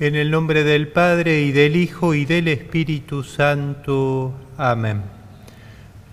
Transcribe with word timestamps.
En 0.00 0.14
el 0.14 0.30
nombre 0.30 0.64
del 0.64 0.88
Padre 0.88 1.42
y 1.42 1.52
del 1.52 1.76
Hijo 1.76 2.14
y 2.14 2.24
del 2.24 2.48
Espíritu 2.48 3.22
Santo. 3.22 4.32
Amén. 4.56 5.02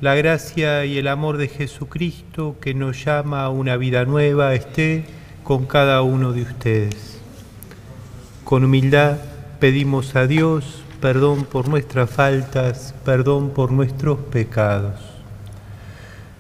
La 0.02 0.14
gracia 0.14 0.84
y 0.84 0.98
el 0.98 1.08
amor 1.08 1.38
de 1.38 1.48
Jesucristo 1.48 2.58
que 2.60 2.74
nos 2.74 3.06
llama 3.06 3.46
a 3.46 3.50
una 3.50 3.78
vida 3.78 4.04
nueva 4.04 4.54
esté 4.56 5.06
con 5.46 5.68
cada 5.68 6.02
uno 6.02 6.34
de 6.34 6.42
ustedes. 6.42 7.22
Con 8.44 8.66
humildad 8.66 9.20
pedimos 9.62 10.18
a 10.18 10.28
Dios 10.28 10.84
perdón 11.00 11.46
por 11.46 11.70
nuestras 11.70 12.10
faltas, 12.10 12.94
perdón 13.06 13.52
por 13.52 13.72
nuestros 13.72 14.20
pecados. 14.20 15.00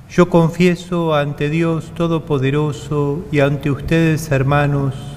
Yo 0.09 0.27
confieso 0.29 1.16
ante 1.16 1.49
Dios 1.49 1.95
Todopoderoso 1.95 3.26
y 3.32 3.40
ante 3.40 3.71
ustedes, 3.71 4.32
hermanos, 4.32 5.16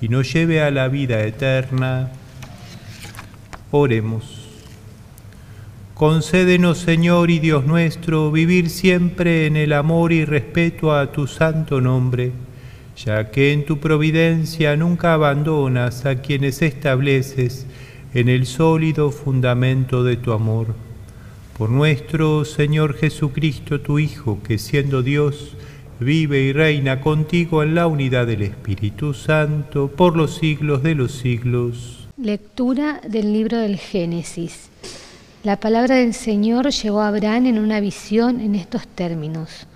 y 0.00 0.08
nos 0.08 0.32
lleve 0.32 0.62
a 0.62 0.70
la 0.70 0.88
vida 0.88 1.22
eterna. 1.24 2.10
Oremos. 3.70 4.46
Concédenos, 5.94 6.78
Señor 6.78 7.30
y 7.30 7.38
Dios 7.38 7.64
nuestro, 7.64 8.30
vivir 8.30 8.68
siempre 8.68 9.46
en 9.46 9.56
el 9.56 9.72
amor 9.72 10.12
y 10.12 10.26
respeto 10.26 10.94
a 10.94 11.10
tu 11.10 11.26
santo 11.26 11.80
nombre, 11.80 12.32
ya 13.02 13.30
que 13.30 13.54
en 13.54 13.64
tu 13.64 13.80
providencia 13.80 14.76
nunca 14.76 15.14
abandonas 15.14 16.04
a 16.04 16.20
quienes 16.20 16.60
estableces 16.60 17.66
en 18.12 18.28
el 18.28 18.44
sólido 18.44 19.10
fundamento 19.10 20.04
de 20.04 20.16
tu 20.16 20.32
amor. 20.32 20.74
Por 21.56 21.70
nuestro 21.70 22.44
Señor 22.44 22.94
Jesucristo, 22.94 23.80
tu 23.80 23.98
Hijo, 23.98 24.40
que 24.46 24.58
siendo 24.58 25.02
Dios, 25.02 25.56
vive 26.00 26.40
y 26.40 26.52
reina 26.52 27.00
contigo 27.00 27.62
en 27.62 27.74
la 27.74 27.86
unidad 27.86 28.26
del 28.26 28.42
Espíritu 28.42 29.14
Santo 29.14 29.88
por 29.88 30.16
los 30.16 30.36
siglos 30.36 30.82
de 30.82 30.94
los 30.94 31.12
siglos. 31.12 32.08
Lectura 32.18 33.00
del 33.08 33.32
libro 33.32 33.58
del 33.58 33.76
Génesis. 33.76 34.68
La 35.42 35.58
palabra 35.58 35.96
del 35.96 36.12
Señor 36.12 36.70
llegó 36.70 37.00
a 37.00 37.08
Abraham 37.08 37.46
en 37.46 37.58
una 37.58 37.80
visión 37.80 38.40
en 38.40 38.54
estos 38.54 38.86
términos. 38.88 39.66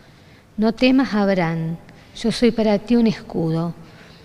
No 0.57 0.73
temas, 0.73 1.15
Abraham, 1.15 1.77
yo 2.21 2.33
soy 2.33 2.51
para 2.51 2.79
ti 2.79 2.97
un 2.97 3.07
escudo, 3.07 3.73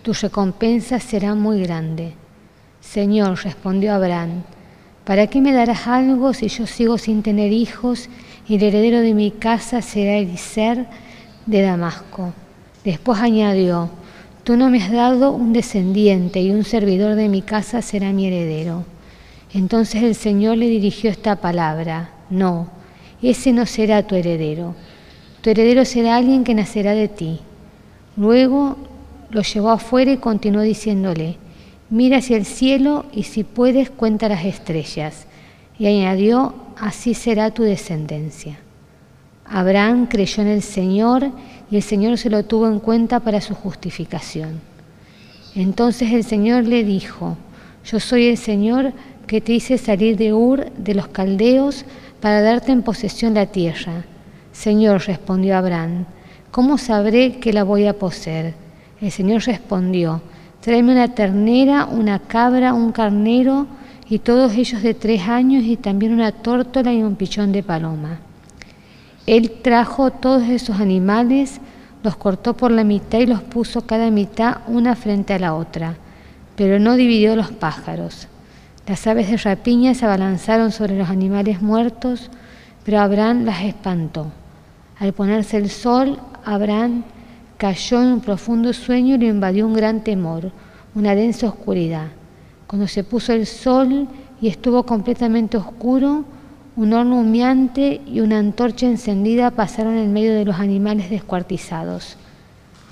tu 0.01 0.11
recompensa 0.13 0.99
será 0.99 1.33
muy 1.33 1.61
grande. 1.61 2.13
Señor, 2.81 3.39
respondió 3.43 3.93
Abraham, 3.93 4.43
¿para 5.05 5.27
qué 5.27 5.39
me 5.39 5.53
darás 5.53 5.87
algo 5.87 6.33
si 6.33 6.49
yo 6.49 6.67
sigo 6.67 6.97
sin 6.97 7.23
tener 7.23 7.53
hijos 7.53 8.09
y 8.47 8.55
el 8.55 8.63
heredero 8.63 8.99
de 8.99 9.13
mi 9.13 9.31
casa 9.31 9.81
será 9.81 10.17
Eliser? 10.17 10.87
De 11.45 11.61
Damasco. 11.61 12.33
Después 12.83 13.19
añadió, 13.19 13.89
Tú 14.43 14.57
no 14.57 14.69
me 14.69 14.81
has 14.81 14.91
dado 14.91 15.31
un 15.31 15.53
descendiente 15.53 16.39
y 16.39 16.51
un 16.51 16.63
servidor 16.63 17.15
de 17.15 17.29
mi 17.29 17.41
casa 17.41 17.81
será 17.81 18.13
mi 18.13 18.27
heredero. 18.27 18.85
Entonces 19.51 20.03
el 20.03 20.13
Señor 20.13 20.57
le 20.57 20.69
dirigió 20.69 21.09
esta 21.09 21.37
palabra, 21.37 22.11
No, 22.29 22.69
ese 23.23 23.53
no 23.53 23.65
será 23.65 24.05
tu 24.05 24.13
heredero. 24.13 24.75
Tu 25.41 25.49
heredero 25.49 25.83
será 25.83 26.17
alguien 26.17 26.43
que 26.43 26.53
nacerá 26.53 26.93
de 26.93 27.07
ti. 27.07 27.39
Luego 28.17 28.77
lo 29.31 29.41
llevó 29.41 29.71
afuera 29.71 30.11
y 30.11 30.17
continuó 30.17 30.61
diciéndole, 30.61 31.37
Mira 31.89 32.17
hacia 32.17 32.37
el 32.37 32.45
cielo 32.45 33.05
y 33.11 33.23
si 33.23 33.43
puedes 33.43 33.89
cuenta 33.89 34.29
las 34.29 34.45
estrellas. 34.45 35.25
Y 35.79 35.87
añadió, 35.87 36.53
Así 36.77 37.13
será 37.13 37.51
tu 37.51 37.63
descendencia. 37.63 38.59
Abraham 39.45 40.07
creyó 40.07 40.41
en 40.41 40.49
el 40.49 40.61
Señor 40.61 41.31
y 41.69 41.77
el 41.77 41.83
Señor 41.83 42.17
se 42.17 42.29
lo 42.29 42.43
tuvo 42.43 42.67
en 42.67 42.79
cuenta 42.79 43.19
para 43.19 43.41
su 43.41 43.53
justificación. 43.53 44.59
Entonces 45.55 46.11
el 46.11 46.23
Señor 46.23 46.65
le 46.65 46.83
dijo, 46.83 47.37
yo 47.85 47.99
soy 47.99 48.27
el 48.27 48.37
Señor 48.37 48.93
que 49.27 49.41
te 49.41 49.53
hice 49.53 49.77
salir 49.77 50.17
de 50.17 50.33
Ur 50.33 50.71
de 50.71 50.95
los 50.95 51.07
caldeos 51.07 51.85
para 52.19 52.41
darte 52.41 52.71
en 52.71 52.81
posesión 52.81 53.33
la 53.33 53.45
tierra. 53.45 54.03
Señor, 54.51 55.05
respondió 55.05 55.57
Abraham, 55.57 56.05
¿cómo 56.51 56.77
sabré 56.77 57.39
que 57.39 57.53
la 57.53 57.63
voy 57.63 57.85
a 57.85 57.97
poseer? 57.97 58.53
El 59.01 59.11
Señor 59.11 59.43
respondió, 59.43 60.21
tráeme 60.61 60.93
una 60.93 61.13
ternera, 61.13 61.85
una 61.85 62.19
cabra, 62.19 62.73
un 62.73 62.91
carnero, 62.91 63.67
y 64.07 64.19
todos 64.19 64.53
ellos 64.53 64.81
de 64.81 64.93
tres 64.93 65.27
años, 65.27 65.63
y 65.63 65.77
también 65.77 66.13
una 66.13 66.31
tórtola 66.31 66.93
y 66.93 67.03
un 67.03 67.15
pichón 67.15 67.51
de 67.51 67.63
paloma. 67.63 68.19
Él 69.27 69.51
trajo 69.63 70.11
todos 70.11 70.43
esos 70.43 70.79
animales, 70.79 71.59
los 72.03 72.15
cortó 72.15 72.55
por 72.55 72.71
la 72.71 72.83
mitad 72.83 73.19
y 73.19 73.25
los 73.25 73.41
puso 73.41 73.81
cada 73.87 74.11
mitad 74.11 74.57
una 74.67 74.95
frente 74.95 75.33
a 75.33 75.39
la 75.39 75.55
otra, 75.55 75.95
pero 76.55 76.79
no 76.79 76.95
dividió 76.95 77.35
los 77.35 77.51
pájaros. 77.51 78.27
Las 78.87 79.07
aves 79.07 79.31
de 79.31 79.37
rapiña 79.37 79.95
se 79.95 80.05
abalanzaron 80.05 80.71
sobre 80.71 80.95
los 80.95 81.09
animales 81.09 81.59
muertos, 81.61 82.29
pero 82.83 82.99
Abraham 82.99 83.45
las 83.45 83.63
espantó. 83.63 84.27
Al 84.99 85.11
ponerse 85.13 85.57
el 85.57 85.71
sol, 85.71 86.19
Abraham 86.45 87.03
cayó 87.57 88.01
en 88.03 88.09
un 88.09 88.19
profundo 88.21 88.73
sueño 88.73 89.15
y 89.15 89.17
lo 89.17 89.25
invadió 89.25 89.65
un 89.65 89.73
gran 89.73 90.03
temor, 90.03 90.51
una 90.93 91.15
densa 91.15 91.47
oscuridad. 91.47 92.09
Cuando 92.67 92.87
se 92.87 93.03
puso 93.03 93.33
el 93.33 93.47
sol 93.47 94.07
y 94.39 94.49
estuvo 94.49 94.83
completamente 94.83 95.57
oscuro, 95.57 96.25
un 96.75 96.93
horno 96.93 97.19
humeante 97.19 98.01
y 98.05 98.19
una 98.19 98.39
antorcha 98.39 98.85
encendida 98.85 99.51
pasaron 99.51 99.95
en 99.97 100.11
medio 100.11 100.33
de 100.33 100.45
los 100.45 100.59
animales 100.59 101.09
descuartizados. 101.09 102.17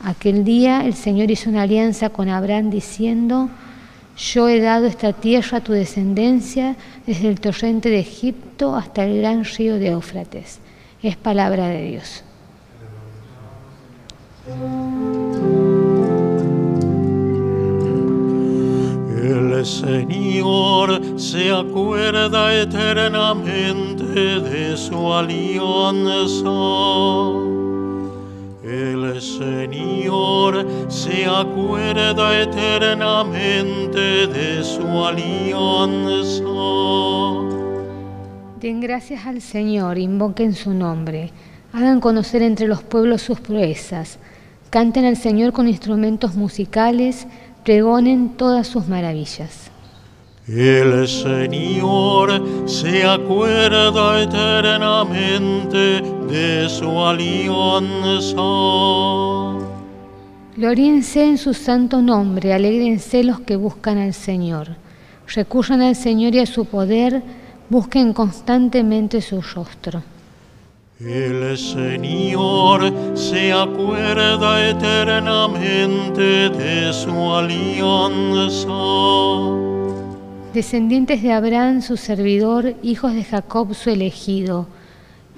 Aquel 0.03 0.43
día 0.43 0.85
el 0.85 0.93
Señor 0.93 1.31
hizo 1.31 1.49
una 1.49 1.63
alianza 1.63 2.09
con 2.09 2.29
Abraham 2.29 2.69
diciendo, 2.69 3.49
yo 4.17 4.47
he 4.47 4.59
dado 4.59 4.85
esta 4.85 5.11
tierra 5.11 5.57
a 5.57 5.63
tu 5.63 5.73
descendencia 5.73 6.75
desde 7.05 7.29
el 7.29 7.39
torrente 7.39 7.89
de 7.89 7.99
Egipto 7.99 8.75
hasta 8.75 9.05
el 9.05 9.17
gran 9.17 9.43
río 9.43 9.75
de 9.75 9.89
Éufrates. 9.89 10.59
Es 11.01 11.17
palabra 11.17 11.67
de 11.67 11.83
Dios. 11.83 12.23
El 19.63 19.69
Señor 19.69 21.17
se 21.17 21.49
acuerda 21.49 22.53
eternamente 22.53 24.41
de 24.41 24.75
su 24.75 25.13
alianza. 25.13 26.49
El 28.61 29.21
Señor 29.21 30.67
se 30.89 31.25
acuerda 31.25 32.41
eternamente 32.41 34.27
de 34.27 34.65
su 34.65 34.85
alianza. 35.05 36.43
Den 38.59 38.81
gracias 38.81 39.25
al 39.25 39.39
Señor, 39.39 39.97
invoquen 39.97 40.55
su 40.55 40.73
nombre, 40.73 41.31
hagan 41.71 42.01
conocer 42.01 42.41
entre 42.41 42.67
los 42.67 42.83
pueblos 42.83 43.21
sus 43.21 43.39
proezas, 43.39 44.19
canten 44.69 45.05
al 45.05 45.15
Señor 45.15 45.53
con 45.53 45.69
instrumentos 45.69 46.35
musicales, 46.35 47.27
pregonen 47.63 48.35
todas 48.37 48.67
sus 48.67 48.87
maravillas. 48.87 49.71
El 50.47 51.07
Señor 51.07 52.67
se 52.67 53.05
acuerda 53.05 54.21
eternamente 54.21 56.01
de 56.27 56.67
su 56.67 56.89
alianza. 56.99 58.41
Gloriense 60.57 61.23
en 61.23 61.37
su 61.37 61.53
santo 61.53 62.01
nombre, 62.01 62.53
alegrense 62.53 63.23
los 63.23 63.39
que 63.39 63.55
buscan 63.55 63.97
al 63.97 64.13
Señor. 64.13 64.75
Recurran 65.33 65.81
al 65.81 65.95
Señor 65.95 66.35
y 66.35 66.39
a 66.39 66.45
su 66.45 66.65
poder, 66.65 67.23
busquen 67.69 68.11
constantemente 68.11 69.21
su 69.21 69.41
rostro. 69.41 70.03
El 70.99 71.57
Señor 71.57 72.93
se 73.15 73.51
acuerda 73.51 74.69
eternamente 74.69 76.49
de 76.49 76.93
su 76.93 77.09
alianza. 77.33 78.69
Descendientes 80.53 81.23
de 81.23 81.31
Abraham, 81.33 81.81
su 81.81 81.97
servidor, 81.97 82.75
hijos 82.83 83.15
de 83.15 83.23
Jacob, 83.23 83.73
su 83.73 83.89
elegido. 83.89 84.67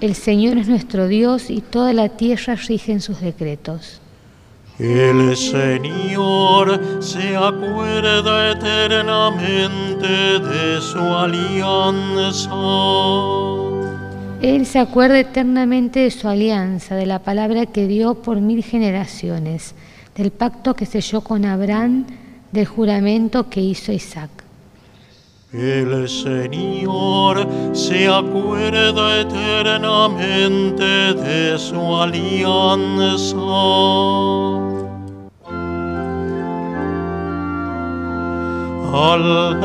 El 0.02 0.14
Señor 0.14 0.58
es 0.58 0.68
nuestro 0.68 1.08
Dios 1.08 1.48
y 1.48 1.62
toda 1.62 1.94
la 1.94 2.10
tierra 2.10 2.54
rige 2.54 2.92
en 2.92 3.00
sus 3.00 3.22
decretos. 3.22 4.02
El 4.78 5.34
Señor 5.38 6.78
se 7.00 7.34
acuerda 7.34 8.52
eternamente 8.52 10.38
de 10.38 10.82
su 10.82 10.98
alianza. 10.98 12.50
Él 14.42 14.66
se 14.66 14.78
acuerda 14.78 15.18
eternamente 15.18 16.00
de 16.00 16.10
su 16.10 16.28
alianza, 16.28 16.94
de 16.94 17.06
la 17.06 17.20
palabra 17.20 17.64
que 17.66 17.86
dio 17.86 18.16
por 18.16 18.40
mil 18.40 18.62
generaciones, 18.62 19.74
del 20.14 20.30
pacto 20.30 20.74
que 20.74 20.84
selló 20.84 21.22
con 21.22 21.44
Abraham, 21.44 22.06
del 22.52 22.66
juramento 22.66 23.48
que 23.48 23.60
hizo 23.60 23.92
Isaac. 23.92 24.30
El 25.52 26.08
Señor 26.08 27.48
se 27.72 28.08
acuerda 28.08 29.20
eternamente 29.20 30.84
de 30.84 31.58
su 31.58 31.96
alianza. 31.96 33.36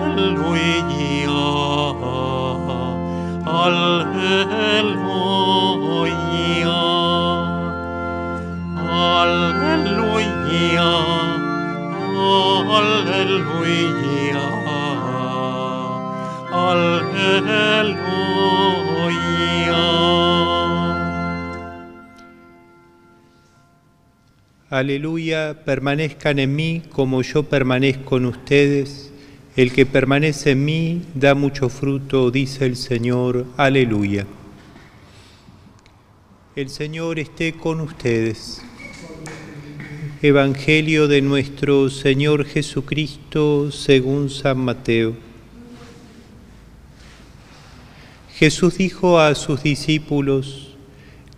aleluya, 3.46 4.90
aleluya, 9.80 10.92
aleluya, 13.10 14.46
aleluya. 17.80 20.09
Aleluya, 24.72 25.64
permanezcan 25.66 26.38
en 26.38 26.56
mí 26.56 26.84
como 26.92 27.24
yo 27.24 27.42
permanezco 27.42 28.18
en 28.18 28.26
ustedes. 28.28 29.12
El 29.56 29.74
que 29.74 29.88
permanece 29.88 30.52
en 30.52 30.64
mí 30.64 31.02
da 31.16 31.34
mucho 31.34 31.70
fruto, 31.70 32.30
dice 32.30 32.68
el 32.68 32.76
Señor. 32.76 33.48
Aleluya. 33.58 34.28
El 36.56 36.70
Señor 36.70 37.18
esté 37.18 37.54
con 37.54 37.82
ustedes. 37.82 38.62
Evangelio 40.22 41.08
de 41.08 41.24
nuestro 41.24 41.90
Señor 41.90 42.46
Jesucristo 42.46 43.72
según 43.72 44.30
San 44.30 44.60
Mateo. 44.60 45.16
Jesús 48.36 48.78
dijo 48.78 49.20
a 49.20 49.34
sus 49.34 49.64
discípulos, 49.64 50.78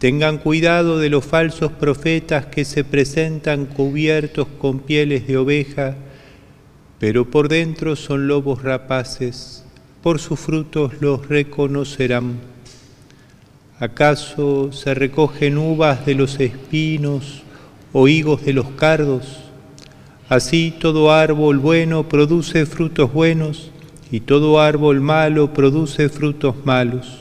Tengan 0.01 0.39
cuidado 0.39 0.97
de 0.97 1.11
los 1.11 1.23
falsos 1.23 1.73
profetas 1.73 2.47
que 2.47 2.65
se 2.65 2.83
presentan 2.83 3.67
cubiertos 3.67 4.47
con 4.57 4.79
pieles 4.79 5.27
de 5.27 5.37
oveja, 5.37 5.95
pero 6.97 7.29
por 7.29 7.49
dentro 7.49 7.95
son 7.95 8.27
lobos 8.27 8.63
rapaces. 8.63 9.63
Por 10.01 10.17
sus 10.17 10.39
frutos 10.39 10.93
los 11.01 11.27
reconocerán. 11.27 12.39
¿Acaso 13.79 14.71
se 14.71 14.95
recogen 14.95 15.59
uvas 15.59 16.03
de 16.03 16.15
los 16.15 16.39
espinos 16.39 17.43
o 17.93 18.07
higos 18.07 18.43
de 18.43 18.53
los 18.53 18.71
cardos? 18.71 19.51
Así 20.29 20.73
todo 20.79 21.11
árbol 21.11 21.59
bueno 21.59 22.09
produce 22.09 22.65
frutos 22.65 23.13
buenos 23.13 23.69
y 24.11 24.21
todo 24.21 24.59
árbol 24.59 24.99
malo 24.99 25.53
produce 25.53 26.09
frutos 26.09 26.55
malos. 26.65 27.19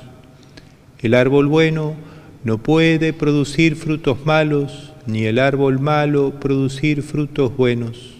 El 0.98 1.12
árbol 1.12 1.46
bueno 1.46 2.08
no 2.42 2.58
puede 2.58 3.12
producir 3.12 3.76
frutos 3.76 4.24
malos, 4.24 4.92
ni 5.06 5.24
el 5.24 5.38
árbol 5.38 5.78
malo 5.78 6.40
producir 6.40 7.02
frutos 7.02 7.54
buenos. 7.56 8.14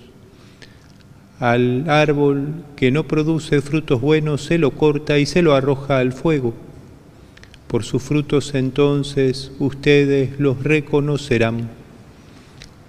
Al 1.39 1.89
árbol 1.89 2.53
que 2.77 2.91
no 2.91 3.09
produce 3.09 3.63
frutos 3.63 4.01
buenos 4.01 4.43
se 4.43 4.59
lo 4.59 4.73
corta 4.73 5.19
y 5.19 5.25
se 5.25 5.41
lo 5.41 5.55
arroja 5.55 5.99
al 5.99 6.13
fuego. 6.13 6.53
Por 7.67 7.83
sus 7.83 8.03
frutos 8.03 8.55
entonces 8.55 9.53
ustedes 9.59 10.39
los 10.39 10.63
reconocerán. 10.63 11.71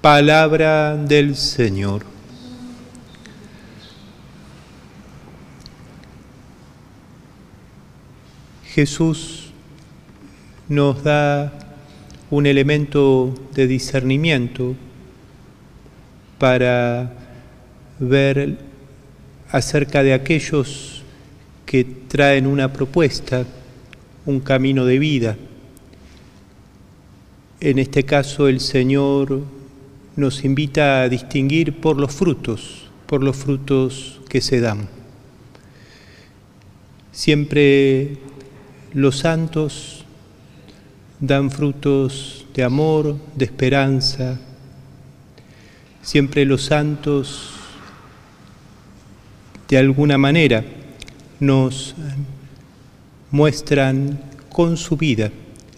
Palabra 0.02 0.98
del 0.98 1.36
Señor. 1.36 2.04
Jesús 8.66 9.51
nos 10.72 11.04
da 11.04 11.52
un 12.30 12.46
elemento 12.46 13.36
de 13.54 13.68
discernimiento 13.68 14.74
para 16.40 17.12
ver 18.00 18.58
acerca 19.52 20.02
de 20.02 20.14
aquellos 20.14 21.04
que 21.66 21.84
traen 21.84 22.48
una 22.48 22.72
propuesta, 22.72 23.46
un 24.26 24.40
camino 24.40 24.86
de 24.86 24.98
vida. 24.98 25.38
En 27.60 27.78
este 27.78 28.04
caso 28.04 28.48
el 28.48 28.62
Señor 28.62 29.42
nos 30.16 30.46
invita 30.46 31.02
a 31.02 31.10
distinguir 31.10 31.82
por 31.82 31.98
los 31.98 32.14
frutos, 32.14 32.88
por 33.08 33.22
los 33.22 33.36
frutos 33.36 34.22
que 34.30 34.40
se 34.40 34.62
dan. 34.62 34.88
Siempre 37.12 38.20
los 38.94 39.18
santos 39.18 40.01
dan 41.22 41.52
frutos 41.52 42.48
de 42.54 42.64
amor, 42.64 43.16
de 43.36 43.46
esperanza. 43.46 44.40
Siempre 46.02 46.46
los 46.46 46.64
santos, 46.64 47.52
de 49.70 49.78
alguna 49.78 50.18
manera, 50.18 50.66
nos 51.40 51.96
muestran 53.30 54.20
con 54.50 54.76
su 54.76 54.98
vida 54.98 55.32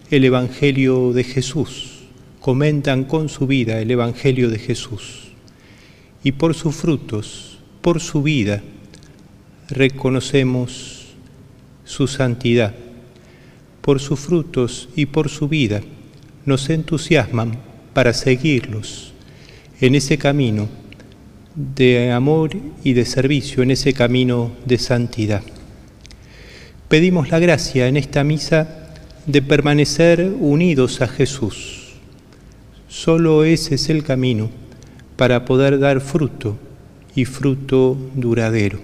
el 0.09 0.23
Evangelio 0.23 1.11
de 1.11 1.25
Jesús, 1.25 2.05
comentan 2.39 3.03
con 3.03 3.27
su 3.27 3.45
vida 3.45 3.79
el 3.79 3.91
Evangelio 3.91 4.49
de 4.49 4.59
Jesús. 4.59 5.33
Y 6.23 6.31
por 6.31 6.53
sus 6.55 6.73
frutos, 6.73 7.59
por 7.81 7.99
su 7.99 8.23
vida, 8.23 8.63
reconocemos 9.67 11.07
su 11.83 12.07
santidad 12.07 12.73
por 13.83 13.99
sus 13.99 14.21
frutos 14.21 14.87
y 14.95 15.07
por 15.07 15.27
su 15.27 15.49
vida, 15.49 15.81
nos 16.45 16.69
entusiasman 16.69 17.57
para 17.91 18.13
seguirlos 18.13 19.13
en 19.81 19.95
ese 19.95 20.17
camino 20.17 20.69
de 21.53 22.13
amor 22.13 22.51
y 22.85 22.93
de 22.93 23.03
servicio, 23.03 23.61
en 23.61 23.71
ese 23.71 23.91
camino 23.91 24.53
de 24.65 24.77
santidad. 24.77 25.43
Pedimos 26.87 27.29
la 27.29 27.39
gracia 27.39 27.87
en 27.89 27.97
esta 27.97 28.23
misa 28.23 28.89
de 29.25 29.41
permanecer 29.41 30.33
unidos 30.39 31.01
a 31.01 31.07
Jesús. 31.09 31.95
Solo 32.87 33.43
ese 33.43 33.75
es 33.75 33.89
el 33.89 34.03
camino 34.05 34.49
para 35.17 35.43
poder 35.43 35.77
dar 35.77 35.99
fruto 35.99 36.57
y 37.15 37.25
fruto 37.25 37.97
duradero. 38.15 38.79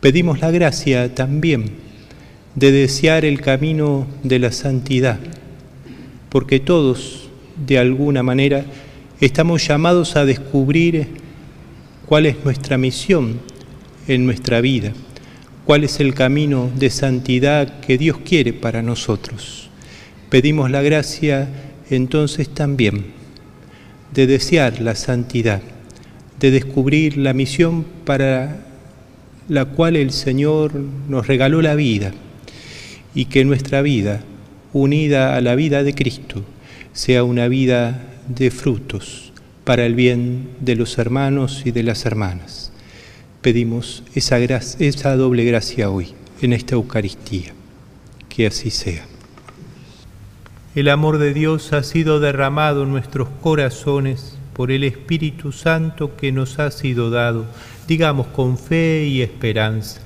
Pedimos 0.00 0.40
la 0.40 0.50
gracia 0.50 1.14
también 1.14 1.85
de 2.56 2.72
desear 2.72 3.26
el 3.26 3.42
camino 3.42 4.06
de 4.22 4.38
la 4.38 4.50
santidad, 4.50 5.20
porque 6.30 6.58
todos, 6.58 7.28
de 7.66 7.78
alguna 7.78 8.22
manera, 8.22 8.64
estamos 9.20 9.68
llamados 9.68 10.16
a 10.16 10.24
descubrir 10.24 11.06
cuál 12.06 12.24
es 12.24 12.42
nuestra 12.44 12.78
misión 12.78 13.40
en 14.08 14.24
nuestra 14.24 14.62
vida, 14.62 14.94
cuál 15.66 15.84
es 15.84 16.00
el 16.00 16.14
camino 16.14 16.70
de 16.74 16.88
santidad 16.88 17.80
que 17.80 17.98
Dios 17.98 18.18
quiere 18.24 18.54
para 18.54 18.82
nosotros. 18.82 19.68
Pedimos 20.30 20.70
la 20.70 20.80
gracia 20.80 21.48
entonces 21.90 22.48
también 22.48 23.04
de 24.14 24.26
desear 24.26 24.80
la 24.80 24.94
santidad, 24.94 25.60
de 26.40 26.50
descubrir 26.50 27.18
la 27.18 27.34
misión 27.34 27.84
para 28.06 28.64
la 29.46 29.66
cual 29.66 29.94
el 29.96 30.10
Señor 30.10 30.72
nos 30.74 31.26
regaló 31.26 31.60
la 31.60 31.74
vida 31.74 32.12
y 33.16 33.24
que 33.24 33.46
nuestra 33.46 33.80
vida, 33.80 34.20
unida 34.74 35.36
a 35.36 35.40
la 35.40 35.54
vida 35.54 35.82
de 35.82 35.94
Cristo, 35.94 36.44
sea 36.92 37.24
una 37.24 37.48
vida 37.48 38.02
de 38.28 38.50
frutos 38.50 39.32
para 39.64 39.86
el 39.86 39.94
bien 39.94 40.50
de 40.60 40.76
los 40.76 40.98
hermanos 40.98 41.62
y 41.64 41.70
de 41.70 41.82
las 41.82 42.04
hermanas. 42.04 42.70
Pedimos 43.40 44.04
esa, 44.14 44.38
esa 44.38 45.16
doble 45.16 45.44
gracia 45.44 45.88
hoy, 45.88 46.08
en 46.42 46.52
esta 46.52 46.74
Eucaristía. 46.74 47.54
Que 48.28 48.46
así 48.46 48.70
sea. 48.70 49.06
El 50.74 50.90
amor 50.90 51.16
de 51.16 51.32
Dios 51.32 51.72
ha 51.72 51.82
sido 51.82 52.20
derramado 52.20 52.82
en 52.82 52.90
nuestros 52.90 53.30
corazones 53.40 54.36
por 54.52 54.70
el 54.70 54.84
Espíritu 54.84 55.52
Santo 55.52 56.16
que 56.16 56.32
nos 56.32 56.58
ha 56.58 56.70
sido 56.70 57.08
dado, 57.08 57.46
digamos 57.88 58.26
con 58.26 58.58
fe 58.58 59.06
y 59.06 59.22
esperanza. 59.22 60.05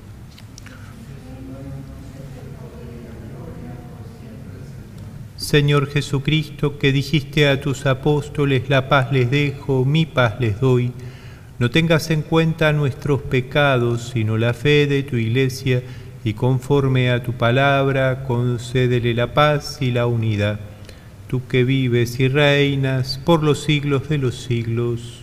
Señor 5.51 5.87
Jesucristo, 5.87 6.79
que 6.79 6.93
dijiste 6.93 7.49
a 7.49 7.59
tus 7.59 7.85
apóstoles, 7.85 8.69
la 8.69 8.87
paz 8.87 9.11
les 9.11 9.29
dejo, 9.29 9.83
mi 9.83 10.05
paz 10.05 10.35
les 10.39 10.61
doy, 10.61 10.93
no 11.59 11.69
tengas 11.69 12.09
en 12.09 12.21
cuenta 12.21 12.71
nuestros 12.71 13.21
pecados, 13.23 14.11
sino 14.13 14.37
la 14.37 14.53
fe 14.53 14.87
de 14.87 15.03
tu 15.03 15.17
iglesia, 15.17 15.83
y 16.23 16.35
conforme 16.35 17.11
a 17.11 17.21
tu 17.21 17.33
palabra, 17.33 18.23
concédele 18.23 19.13
la 19.13 19.33
paz 19.33 19.79
y 19.81 19.91
la 19.91 20.07
unidad. 20.07 20.57
Tú 21.27 21.45
que 21.49 21.65
vives 21.65 22.17
y 22.21 22.29
reinas 22.29 23.17
por 23.17 23.43
los 23.43 23.61
siglos 23.61 24.07
de 24.07 24.19
los 24.19 24.41
siglos. 24.41 25.19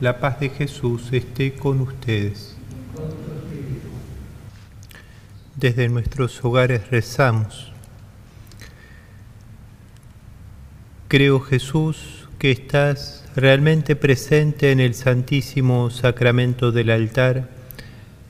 La 0.00 0.18
paz 0.18 0.40
de 0.40 0.48
Jesús 0.48 1.12
esté 1.12 1.52
con 1.52 1.80
ustedes. 1.80 2.56
Desde 5.54 5.88
nuestros 5.88 6.44
hogares 6.44 6.90
rezamos. 6.90 7.71
Creo 11.12 11.40
Jesús 11.40 12.26
que 12.38 12.50
estás 12.50 13.28
realmente 13.36 13.96
presente 13.96 14.72
en 14.72 14.80
el 14.80 14.94
Santísimo 14.94 15.90
Sacramento 15.90 16.72
del 16.72 16.88
altar. 16.88 17.50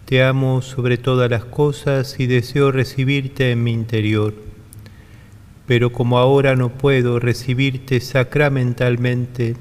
Te 0.04 0.24
amo 0.24 0.62
sobre 0.62 0.98
todas 0.98 1.30
las 1.30 1.44
cosas 1.44 2.18
y 2.18 2.26
deseo 2.26 2.72
recibirte 2.72 3.52
en 3.52 3.62
mi 3.62 3.70
interior. 3.70 4.34
Pero 5.64 5.92
como 5.92 6.18
ahora 6.18 6.56
no 6.56 6.70
puedo 6.70 7.20
recibirte 7.20 8.00
sacramentalmente, 8.00 9.54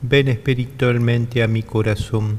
ven 0.00 0.28
espiritualmente 0.28 1.42
a 1.42 1.48
mi 1.48 1.64
corazón. 1.64 2.36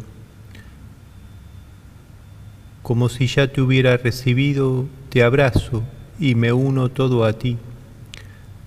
Como 2.81 3.09
si 3.09 3.27
ya 3.27 3.51
te 3.51 3.59
hubiera 3.59 3.97
recibido, 3.97 4.87
te 5.09 5.21
abrazo 5.21 5.83
y 6.17 6.35
me 6.35 6.53
uno 6.53 6.87
todo 6.87 7.25
a 7.25 7.33
ti 7.33 7.57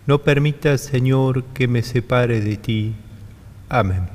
no 0.07 0.19
permitas, 0.23 0.81
Señor, 0.81 1.45
que 1.55 1.69
me 1.69 1.83
separe 1.83 2.41
de 2.41 2.57
ti. 2.57 2.95
Amén. 3.69 4.09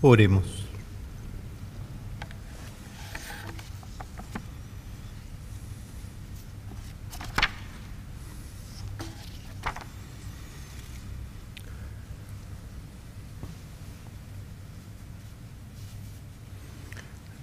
Oremos. 0.00 0.64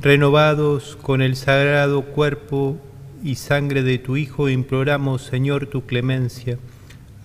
Renovados 0.02 0.96
con 1.02 1.24
el 1.24 1.36
sagrado 1.36 2.04
cuerpo 2.04 2.80
y 3.26 3.36
sangre 3.36 3.82
de 3.82 3.98
tu 3.98 4.18
Hijo 4.18 4.50
imploramos, 4.50 5.24
Señor, 5.24 5.66
tu 5.66 5.88
clemencia. 5.88 6.60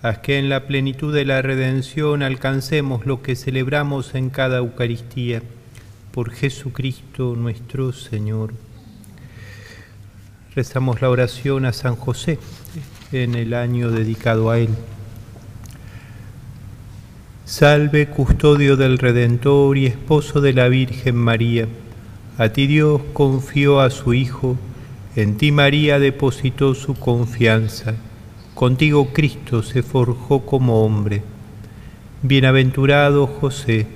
Haz 0.01 0.17
que 0.17 0.39
en 0.39 0.49
la 0.49 0.65
plenitud 0.65 1.13
de 1.13 1.25
la 1.25 1.43
redención 1.43 2.23
alcancemos 2.23 3.05
lo 3.05 3.21
que 3.21 3.35
celebramos 3.35 4.15
en 4.15 4.31
cada 4.31 4.57
Eucaristía. 4.57 5.43
Por 6.11 6.31
Jesucristo 6.31 7.35
nuestro 7.37 7.93
Señor. 7.93 8.55
Rezamos 10.55 11.03
la 11.03 11.11
oración 11.11 11.65
a 11.65 11.71
San 11.71 11.95
José 11.95 12.39
en 13.11 13.35
el 13.35 13.53
año 13.53 13.91
dedicado 13.91 14.49
a 14.49 14.57
él. 14.57 14.69
Salve, 17.45 18.07
custodio 18.07 18.75
del 18.75 18.97
Redentor 18.97 19.77
y 19.77 19.85
esposo 19.85 20.41
de 20.41 20.53
la 20.53 20.67
Virgen 20.67 21.15
María. 21.15 21.67
A 22.39 22.49
ti 22.49 22.65
Dios 22.65 23.01
confió 23.13 23.81
a 23.81 23.91
su 23.91 24.15
Hijo 24.15 24.57
en 25.15 25.35
ti 25.35 25.51
María 25.51 25.99
depositó 25.99 26.73
su 26.73 26.95
confianza, 26.95 27.95
contigo 28.55 29.11
Cristo 29.11 29.61
se 29.61 29.83
forjó 29.83 30.45
como 30.45 30.85
hombre. 30.85 31.21
Bienaventurado 32.21 33.27
José, 33.27 33.87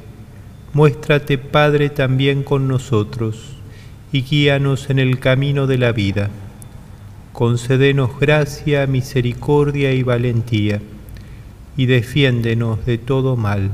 muéstrate 0.73 1.37
Padre 1.37 1.89
también 1.89 2.43
con 2.43 2.67
nosotros 2.67 3.55
y 4.11 4.23
guíanos 4.23 4.89
en 4.89 4.99
el 4.99 5.19
camino 5.19 5.67
de 5.67 5.77
la 5.77 5.93
vida. 5.93 6.29
Concédenos 7.31 8.19
gracia, 8.19 8.85
misericordia 8.85 9.93
y 9.93 10.03
valentía, 10.03 10.81
y 11.77 11.85
defiéndenos 11.85 12.85
de 12.85 12.97
todo 12.97 13.37
mal. 13.37 13.71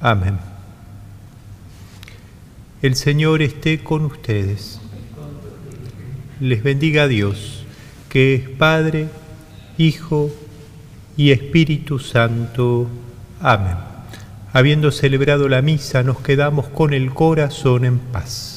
Amén. 0.00 0.38
El 2.80 2.94
Señor 2.94 3.42
esté 3.42 3.82
con 3.82 4.04
ustedes 4.04 4.80
les 6.44 6.62
bendiga 6.62 7.08
Dios, 7.08 7.64
que 8.10 8.34
es 8.34 8.50
Padre, 8.50 9.08
Hijo 9.78 10.30
y 11.16 11.30
Espíritu 11.30 11.98
Santo. 11.98 12.86
Amén. 13.40 13.76
Habiendo 14.52 14.92
celebrado 14.92 15.48
la 15.48 15.62
misa, 15.62 16.02
nos 16.02 16.20
quedamos 16.20 16.66
con 16.68 16.92
el 16.92 17.14
corazón 17.14 17.86
en 17.86 17.98
paz. 17.98 18.53